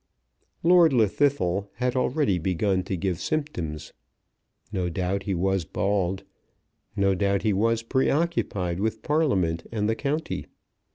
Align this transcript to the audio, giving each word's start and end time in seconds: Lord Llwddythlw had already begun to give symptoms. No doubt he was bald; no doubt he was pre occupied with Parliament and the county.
Lord 0.63 0.93
Llwddythlw 0.93 1.67
had 1.75 1.95
already 1.95 2.39
begun 2.39 2.81
to 2.85 2.97
give 2.97 3.19
symptoms. 3.21 3.93
No 4.71 4.89
doubt 4.89 5.21
he 5.29 5.35
was 5.35 5.63
bald; 5.63 6.23
no 6.95 7.13
doubt 7.13 7.43
he 7.43 7.53
was 7.53 7.83
pre 7.83 8.09
occupied 8.09 8.79
with 8.79 9.03
Parliament 9.03 9.67
and 9.71 9.87
the 9.87 9.93
county. 9.95 10.47